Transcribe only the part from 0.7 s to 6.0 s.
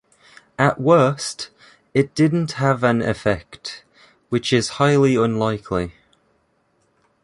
worst, it didn't have an effect, which is highly unlikely.